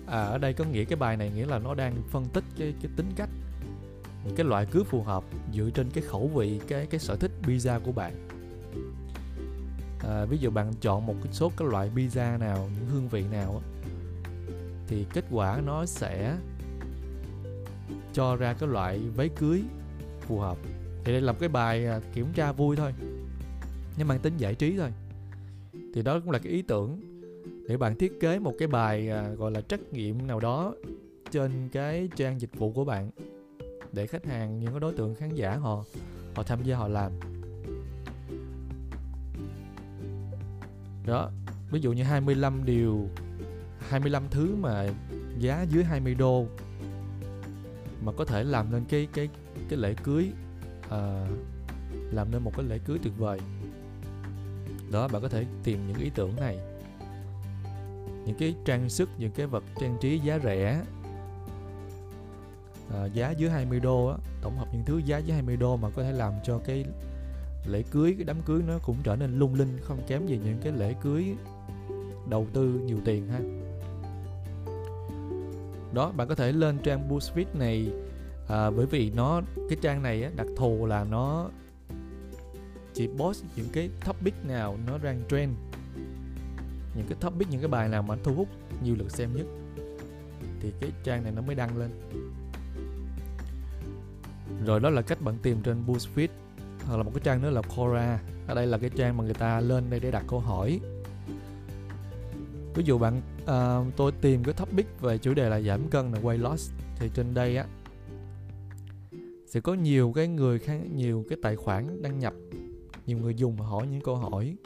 à, 0.07 0.23
ở 0.23 0.38
đây 0.38 0.52
có 0.52 0.64
nghĩa 0.64 0.85
cái 0.85 0.97
bài 0.97 1.17
này 1.17 1.31
nghĩa 1.31 1.47
là 1.47 1.59
nó 1.59 1.75
đang 1.75 2.02
phân 2.11 2.25
tích 2.25 2.45
cái 2.59 2.75
cái 2.83 2.90
tính 2.97 3.11
cách 3.17 3.29
cái 4.37 4.47
loại 4.47 4.67
cưới 4.67 4.85
phù 4.85 5.02
hợp 5.02 5.25
dựa 5.55 5.71
trên 5.75 5.90
cái 5.90 6.05
khẩu 6.05 6.29
vị 6.29 6.61
cái 6.69 6.87
cái 6.87 7.00
sở 7.00 7.17
thích 7.17 7.31
pizza 7.43 7.81
của 7.81 7.93
bạn 7.93 8.30
à, 10.09 10.25
ví 10.25 10.38
dụ 10.38 10.50
bạn 10.50 10.73
chọn 10.80 11.07
một 11.07 11.14
cái 11.25 11.33
số 11.33 11.52
các 11.57 11.69
loại 11.69 11.90
pizza 11.95 12.38
nào 12.38 12.69
những 12.75 12.87
hương 12.87 13.09
vị 13.09 13.25
nào 13.33 13.62
thì 14.87 15.07
kết 15.12 15.25
quả 15.30 15.61
nó 15.66 15.87
sẽ 15.87 16.37
cho 18.12 18.37
ra 18.37 18.52
cái 18.52 18.69
loại 18.69 19.00
váy 19.16 19.28
cưới 19.28 19.62
phù 20.21 20.38
hợp. 20.38 20.59
Thì 21.04 21.12
đây 21.12 21.21
là 21.21 21.33
một 21.33 21.38
cái 21.40 21.49
bài 21.49 21.87
à, 21.87 22.00
kiểm 22.14 22.26
tra 22.35 22.52
vui 22.52 22.76
thôi 22.76 22.95
nhưng 23.97 24.09
mang 24.09 24.19
tính 24.19 24.37
giải 24.37 24.54
trí 24.54 24.76
thôi. 24.78 24.90
Thì 25.95 26.02
đó 26.02 26.21
cũng 26.21 26.30
là 26.30 26.38
cái 26.38 26.52
ý 26.52 26.62
tưởng 26.62 27.00
để 27.69 27.76
bạn 27.76 27.97
thiết 27.97 28.21
kế 28.21 28.38
một 28.38 28.54
cái 28.59 28.69
bài 28.69 29.11
à, 29.11 29.28
gọi 29.28 29.50
là 29.50 29.61
trắc 29.61 29.80
nghiệm 29.92 30.26
nào 30.26 30.40
đó 30.40 30.75
trên 31.30 31.69
cái 31.73 32.09
trang 32.16 32.40
dịch 32.40 32.50
vụ 32.59 32.73
của 32.73 32.85
bạn 32.85 33.11
để 33.92 34.07
khách 34.07 34.26
hàng 34.26 34.61
những 34.61 34.71
cái 34.71 34.80
đối 34.80 34.92
tượng 34.92 35.14
khán 35.14 35.35
giả 35.35 35.57
họ 35.57 35.85
họ 36.35 36.42
tham 36.42 36.62
gia 36.62 36.76
họ 36.76 36.88
làm. 36.88 37.12
Đó 41.11 41.31
ví 41.71 41.81
dụ 41.81 41.93
như 41.93 42.02
25 42.02 42.64
điều 42.64 43.09
25 43.88 44.23
thứ 44.31 44.57
mà 44.57 44.87
giá 45.38 45.62
dưới 45.62 45.85
20 45.85 46.14
đô 46.14 46.47
mà 48.05 48.12
có 48.12 48.25
thể 48.25 48.45
làm 48.45 48.73
nên 48.73 48.85
cái 48.85 49.09
cái 49.14 49.29
cái 49.69 49.79
lễ 49.79 49.95
cưới 50.05 50.31
à, 50.90 51.26
làm 52.12 52.31
nên 52.31 52.43
một 52.43 52.52
cái 52.57 52.67
lễ 52.67 52.79
cưới 52.79 52.99
tuyệt 53.02 53.12
vời. 53.19 53.40
Đó 54.93 55.09
bạn 55.09 55.23
có 55.23 55.29
thể 55.29 55.45
tìm 55.64 55.87
những 55.88 55.99
ý 55.99 56.11
tưởng 56.14 56.37
này. 56.37 56.59
Những 58.26 58.37
cái 58.38 58.55
trang 58.64 58.88
sức 58.88 59.09
những 59.19 59.33
cái 59.33 59.47
vật 59.47 59.64
trang 59.81 59.97
trí 60.00 60.19
giá 60.19 60.38
rẻ 60.38 60.83
à, 62.95 63.05
giá 63.05 63.31
dưới 63.31 63.50
20 63.50 63.81
đô 63.81 64.07
á, 64.07 64.17
tổng 64.43 64.59
hợp 64.59 64.67
những 64.73 64.85
thứ 64.85 64.99
giá 64.99 65.19
dưới 65.19 65.35
20 65.35 65.57
đô 65.57 65.76
mà 65.76 65.90
có 65.90 66.02
thể 66.02 66.12
làm 66.12 66.33
cho 66.45 66.59
cái 66.59 66.85
lễ 67.67 67.83
cưới 67.90 68.14
cái 68.19 68.25
đám 68.25 68.43
cưới 68.43 68.62
nó 68.67 68.79
cũng 68.79 68.97
trở 69.02 69.17
nên 69.17 69.38
lung 69.38 69.55
linh 69.55 69.79
không 69.83 70.02
kém 70.07 70.26
gì 70.26 70.40
những 70.45 70.59
cái 70.62 70.73
lễ 70.73 70.95
cưới 71.02 71.35
đầu 72.29 72.47
tư 72.52 72.81
nhiều 72.87 72.99
tiền 73.05 73.29
ha. 73.29 73.40
Đó 75.95 76.12
bạn 76.17 76.29
có 76.29 76.35
thể 76.35 76.52
lên 76.52 76.79
trang 76.79 77.09
BuzzFeed 77.09 77.45
này 77.55 77.93
à, 78.49 78.71
bởi 78.71 78.87
vì 78.87 79.11
nó 79.11 79.43
cái 79.69 79.79
trang 79.83 80.02
này 80.02 80.23
á, 80.23 80.31
đặc 80.37 80.47
thù 80.57 80.87
là 80.87 81.05
nó 81.05 81.50
chỉ 82.95 83.09
post 83.19 83.45
những 83.57 83.69
cái 83.73 83.90
topic 84.05 84.35
nào 84.47 84.79
nó 84.87 84.99
đang 84.99 85.23
trend. 85.31 85.52
Những 86.97 87.07
cái 87.09 87.19
topic 87.21 87.50
những 87.50 87.61
cái 87.61 87.69
bài 87.69 87.88
nào 87.88 88.02
mà 88.02 88.17
thu 88.25 88.35
hút 88.35 88.49
nhiều 88.83 88.95
lượt 88.99 89.11
xem 89.11 89.37
nhất 89.37 89.47
thì 90.61 90.73
cái 90.81 90.90
trang 91.05 91.23
này 91.23 91.33
nó 91.33 91.43
mới 91.43 91.55
đăng 91.55 91.76
lên. 91.76 91.90
Rồi 94.67 94.81
đó 94.81 94.90
là 94.90 95.02
cách 95.02 95.23
bạn 95.23 95.35
tìm 95.43 95.62
trên 95.62 95.85
BuzzFeed 95.87 96.29
hoặc 96.87 96.97
là 96.97 97.03
một 97.03 97.11
cái 97.15 97.21
trang 97.25 97.43
nữa 97.43 97.51
là 97.51 97.63
Quora. 97.77 98.21
Ở 98.47 98.55
đây 98.55 98.67
là 98.67 98.79
cái 98.79 98.91
trang 98.97 99.17
mà 99.17 99.25
người 99.25 99.35
ta 99.35 99.61
lên 99.61 99.91
đây 99.91 100.01
để 100.01 100.11
đặt 100.11 100.25
câu 100.29 100.41
hỏi. 100.41 100.81
Ví 102.75 102.85
dụ 102.85 102.99
bạn 102.99 103.23
uh, 103.43 103.97
tôi 103.97 104.13
tìm 104.13 104.45
cái 104.45 104.55
topic 104.55 104.87
về 105.01 105.19
chủ 105.19 105.35
đề 105.35 105.49
là 105.49 105.61
giảm 105.61 105.89
cân 105.89 106.13
là 106.13 106.21
weight 106.21 106.43
loss 106.43 106.73
thì 106.97 107.11
trên 107.15 107.35
đây 107.35 107.57
á 107.57 107.67
sẽ 109.47 109.61
có 109.61 109.75
nhiều 109.75 110.13
cái 110.15 110.29
người 110.29 110.59
khác 110.59 110.81
nhiều 110.95 111.25
cái 111.29 111.39
tài 111.43 111.57
khoản 111.57 112.03
đăng 112.03 112.19
nhập 112.19 112.35
nhiều 113.07 113.19
người 113.19 113.35
dùng 113.35 113.57
hỏi 113.57 113.87
những 113.87 114.01
câu 114.01 114.17
hỏi. 114.17 114.57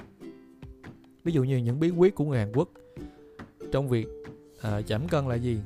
Ví 1.24 1.32
dụ 1.32 1.44
như 1.44 1.56
những 1.56 1.80
bí 1.80 1.90
quyết 1.90 2.14
của 2.14 2.24
người 2.24 2.38
Hàn 2.38 2.52
Quốc 2.52 2.68
trong 3.72 3.88
việc 3.88 4.06
uh, 4.58 4.86
giảm 4.86 5.08
cân 5.08 5.28
là 5.28 5.34
gì? 5.34 5.58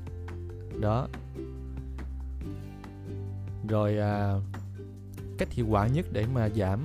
Đó. 0.81 1.09
Rồi 3.69 3.99
à, 3.99 4.35
cách 5.39 5.53
hiệu 5.53 5.67
quả 5.71 5.87
nhất 5.87 6.07
để 6.13 6.27
mà 6.35 6.49
giảm 6.49 6.81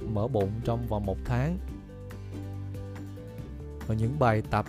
mỡ 0.00 0.28
bụng 0.28 0.50
trong 0.64 0.86
vòng 0.86 1.06
một 1.06 1.18
tháng. 1.24 1.58
Và 3.86 3.94
những 3.94 4.18
bài 4.18 4.42
tập 4.50 4.66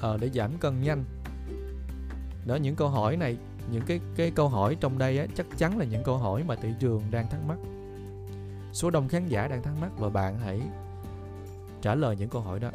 à, 0.00 0.08
để 0.20 0.30
giảm 0.34 0.58
cân 0.58 0.82
nhanh. 0.82 1.04
Đó 2.46 2.56
những 2.56 2.76
câu 2.76 2.88
hỏi 2.88 3.16
này 3.16 3.36
những 3.72 3.82
cái 3.86 4.00
cái 4.16 4.30
câu 4.30 4.48
hỏi 4.48 4.76
trong 4.80 4.98
đây 4.98 5.18
á, 5.18 5.26
chắc 5.34 5.46
chắn 5.56 5.78
là 5.78 5.84
những 5.84 6.02
câu 6.04 6.18
hỏi 6.18 6.44
mà 6.46 6.54
thị 6.54 6.68
trường 6.80 7.02
đang 7.10 7.28
thắc 7.30 7.40
mắc. 7.48 7.58
Số 8.72 8.90
đông 8.90 9.08
khán 9.08 9.28
giả 9.28 9.48
đang 9.48 9.62
thắc 9.62 9.74
mắc 9.80 9.90
và 9.98 10.08
bạn 10.08 10.38
hãy 10.38 10.60
trả 11.82 11.94
lời 11.94 12.16
những 12.16 12.28
câu 12.28 12.42
hỏi 12.42 12.60
đó. 12.60 12.70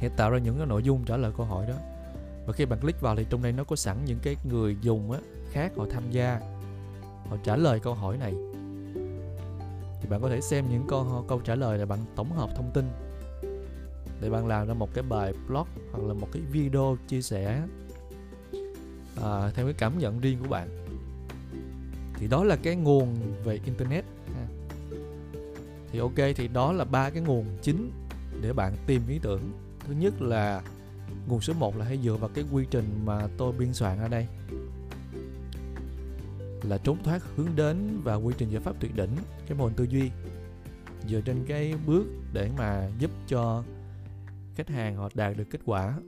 Hãy 0.00 0.10
tạo 0.16 0.30
ra 0.30 0.38
những 0.38 0.58
cái 0.58 0.66
nội 0.66 0.82
dung 0.82 1.04
trả 1.04 1.16
lời 1.16 1.32
câu 1.36 1.46
hỏi 1.46 1.66
đó. 1.68 1.74
Và 2.46 2.52
khi 2.52 2.64
bạn 2.64 2.80
click 2.80 3.00
vào 3.00 3.16
thì 3.16 3.26
trong 3.30 3.42
đây 3.42 3.52
nó 3.52 3.64
có 3.64 3.76
sẵn 3.76 3.96
những 4.04 4.18
cái 4.22 4.36
người 4.44 4.76
dùng 4.80 5.12
á, 5.12 5.18
khác 5.52 5.72
họ 5.76 5.84
tham 5.90 6.02
gia 6.10 6.57
họ 7.28 7.36
trả 7.44 7.56
lời 7.56 7.80
câu 7.80 7.94
hỏi 7.94 8.16
này. 8.16 8.34
Thì 10.00 10.08
bạn 10.08 10.22
có 10.22 10.28
thể 10.28 10.40
xem 10.40 10.64
những 10.70 10.84
câu 10.88 11.24
câu 11.28 11.40
trả 11.40 11.54
lời 11.54 11.78
là 11.78 11.86
bạn 11.86 11.98
tổng 12.16 12.32
hợp 12.32 12.50
thông 12.56 12.70
tin 12.74 12.84
để 14.20 14.30
bạn 14.30 14.46
làm 14.46 14.68
ra 14.68 14.74
một 14.74 14.94
cái 14.94 15.04
bài 15.08 15.32
blog 15.48 15.66
hoặc 15.92 16.04
là 16.06 16.14
một 16.14 16.28
cái 16.32 16.42
video 16.42 16.96
chia 17.08 17.22
sẻ 17.22 17.62
à, 19.22 19.50
theo 19.54 19.66
cái 19.66 19.74
cảm 19.78 19.98
nhận 19.98 20.20
riêng 20.20 20.38
của 20.42 20.48
bạn. 20.48 20.68
Thì 22.14 22.28
đó 22.28 22.44
là 22.44 22.56
cái 22.56 22.76
nguồn 22.76 23.16
về 23.44 23.60
internet 23.64 24.04
thì 25.92 25.98
ok 25.98 26.36
thì 26.36 26.48
đó 26.48 26.72
là 26.72 26.84
ba 26.84 27.10
cái 27.10 27.22
nguồn 27.22 27.44
chính 27.62 27.90
để 28.42 28.52
bạn 28.52 28.76
tìm 28.86 29.02
ý 29.08 29.18
tưởng. 29.22 29.40
Thứ 29.86 29.94
nhất 29.94 30.22
là 30.22 30.62
nguồn 31.28 31.40
số 31.40 31.52
1 31.52 31.76
là 31.76 31.84
hãy 31.84 31.98
dựa 32.04 32.16
vào 32.16 32.30
cái 32.34 32.44
quy 32.52 32.64
trình 32.70 32.84
mà 33.04 33.28
tôi 33.36 33.52
biên 33.52 33.72
soạn 33.72 33.98
ở 33.98 34.08
đây 34.08 34.26
là 36.68 36.78
trốn 36.78 36.98
thoát 37.04 37.22
hướng 37.36 37.56
đến 37.56 38.00
và 38.04 38.14
quy 38.14 38.34
trình 38.38 38.50
giải 38.50 38.60
pháp 38.60 38.76
tuyệt 38.80 38.96
đỉnh, 38.96 39.10
cái 39.46 39.58
mô 39.58 39.64
hình 39.64 39.74
tư 39.74 39.84
duy. 39.84 40.10
Dựa 41.08 41.20
trên 41.20 41.44
cái 41.48 41.74
bước 41.86 42.04
để 42.32 42.50
mà 42.58 42.88
giúp 42.98 43.10
cho 43.28 43.64
khách 44.54 44.68
hàng 44.68 44.96
họ 44.96 45.08
đạt 45.14 45.36
được 45.36 45.44
kết 45.50 45.60
quả. 45.64 45.98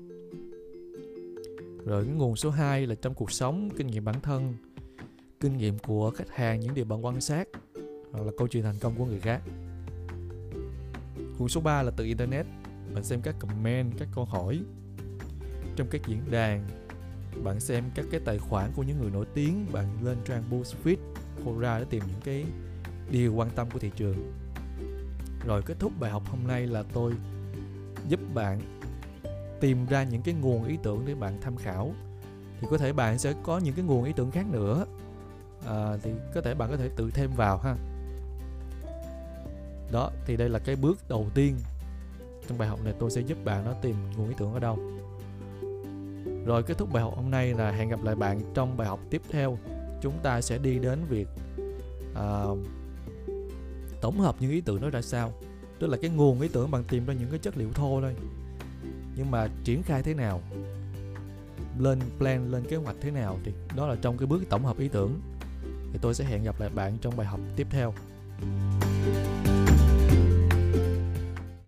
Rồi 1.85 2.05
cái 2.05 2.14
nguồn 2.14 2.37
số 2.37 2.50
2 2.50 2.87
là 2.87 2.95
trong 2.95 3.14
cuộc 3.14 3.33
sống, 3.33 3.71
kinh 3.76 3.87
nghiệm 3.87 4.05
bản 4.05 4.21
thân, 4.21 4.55
kinh 5.40 5.57
nghiệm 5.57 5.79
của 5.79 6.11
khách 6.11 6.31
hàng, 6.31 6.61
những 6.61 6.75
điều 6.75 6.85
bạn 6.85 7.05
quan 7.05 7.21
sát, 7.21 7.49
hoặc 8.12 8.26
là 8.26 8.33
câu 8.38 8.49
chuyện 8.49 8.62
thành 8.62 8.79
công 8.81 8.95
của 8.99 9.05
người 9.05 9.21
khác. 9.21 9.43
Nguồn 11.38 11.49
số 11.49 11.61
3 11.61 11.83
là 11.83 11.90
từ 11.97 12.05
internet. 12.05 12.47
Bạn 12.95 13.05
xem 13.05 13.21
các 13.23 13.37
comment, 13.38 13.93
các 13.99 14.09
câu 14.14 14.25
hỏi 14.25 14.61
trong 15.76 15.88
các 15.90 16.00
diễn 16.07 16.31
đàn 16.31 16.69
bạn 17.45 17.61
xem 17.61 17.85
các 17.95 18.07
cái 18.11 18.21
tài 18.25 18.39
khoản 18.39 18.73
của 18.77 18.83
những 18.83 19.01
người 19.01 19.11
nổi 19.11 19.27
tiếng 19.35 19.67
bạn 19.73 19.87
lên 20.03 20.19
trang 20.25 20.43
BuzzFeed 20.51 20.97
Quora 21.45 21.79
để 21.79 21.85
tìm 21.91 22.03
những 22.07 22.21
cái 22.25 22.45
điều 23.11 23.35
quan 23.35 23.51
tâm 23.51 23.71
của 23.71 23.79
thị 23.79 23.91
trường. 23.97 24.33
Rồi 25.47 25.63
kết 25.63 25.75
thúc 25.79 25.93
bài 26.01 26.11
học 26.11 26.23
hôm 26.27 26.47
nay 26.47 26.67
là 26.67 26.83
tôi 26.93 27.13
giúp 28.09 28.21
bạn 28.35 28.61
tìm 29.61 29.87
ra 29.87 30.03
những 30.03 30.23
cái 30.23 30.35
nguồn 30.35 30.65
ý 30.65 30.79
tưởng 30.83 31.03
để 31.07 31.15
bạn 31.15 31.39
tham 31.41 31.57
khảo. 31.57 31.95
Thì 32.61 32.67
có 32.71 32.79
thể 32.79 32.93
bạn 32.93 33.19
sẽ 33.19 33.35
có 33.43 33.59
những 33.59 33.75
cái 33.75 33.85
nguồn 33.85 34.05
ý 34.05 34.13
tưởng 34.17 34.31
khác 34.31 34.47
nữa. 34.51 34.87
À, 35.67 35.97
thì 36.03 36.11
có 36.35 36.41
thể 36.41 36.55
bạn 36.55 36.71
có 36.71 36.77
thể 36.77 36.91
tự 36.97 37.11
thêm 37.11 37.31
vào 37.37 37.59
ha. 37.59 37.77
Đó 39.93 40.11
thì 40.27 40.37
đây 40.37 40.49
là 40.49 40.59
cái 40.59 40.77
bước 40.77 40.99
đầu 41.09 41.27
tiên 41.35 41.57
trong 42.49 42.59
bài 42.59 42.69
học 42.69 42.81
này. 42.85 42.95
Tôi 42.99 43.11
sẽ 43.11 43.21
giúp 43.21 43.39
bạn 43.45 43.65
nó 43.65 43.73
tìm 43.83 43.97
nguồn 44.17 44.29
ý 44.29 44.35
tưởng 44.39 44.53
ở 44.53 44.59
đâu 44.59 44.79
rồi 46.45 46.63
kết 46.63 46.79
thúc 46.79 46.93
bài 46.93 47.03
học 47.03 47.17
hôm 47.17 47.31
nay 47.31 47.55
là 47.55 47.71
hẹn 47.71 47.89
gặp 47.89 48.05
lại 48.05 48.15
bạn 48.15 48.41
trong 48.55 48.77
bài 48.77 48.89
học 48.89 49.01
tiếp 49.11 49.23
theo. 49.31 49.59
Chúng 50.03 50.19
ta 50.23 50.41
sẽ 50.41 50.59
đi 50.59 50.79
đến 50.79 51.05
việc 51.09 51.29
uh, 52.13 52.59
tổng 54.01 54.21
hợp 54.21 54.37
những 54.41 54.51
ý 54.51 54.61
tưởng 54.61 54.81
đó 54.81 54.91
ra 54.91 55.03
sao. 55.03 55.33
Tức 55.79 55.87
là 55.87 55.97
cái 56.03 56.11
nguồn 56.11 56.41
ý 56.41 56.49
tưởng 56.49 56.71
bạn 56.71 56.85
tìm 56.85 57.07
ra 57.07 57.15
những 57.15 57.31
cái 57.31 57.39
chất 57.39 57.57
liệu 57.57 57.73
thô 57.73 58.01
thôi. 58.01 58.15
Nhưng 59.17 59.31
mà 59.31 59.49
triển 59.65 59.83
khai 59.83 60.03
thế 60.03 60.15
nào? 60.15 60.41
Lên 61.79 62.01
plan, 62.19 62.51
lên 62.51 62.65
kế 62.69 62.77
hoạch 62.77 62.97
thế 63.01 63.11
nào 63.11 63.39
thì 63.45 63.53
đó 63.77 63.87
là 63.87 63.97
trong 64.03 64.19
cái 64.19 64.27
bước 64.27 64.43
tổng 64.49 64.65
hợp 64.65 64.79
ý 64.79 64.89
tưởng. 64.89 65.21
Thì 65.93 65.99
tôi 66.03 66.15
sẽ 66.15 66.25
hẹn 66.25 66.45
gặp 66.45 66.61
lại 66.61 66.71
bạn 66.75 66.99
trong 67.01 67.17
bài 67.17 67.27
học 67.27 67.41
tiếp 67.57 67.67
theo. 67.71 67.95